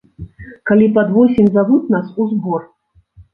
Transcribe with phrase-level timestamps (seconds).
[0.69, 2.61] Калі пад восень завуць нас у збор.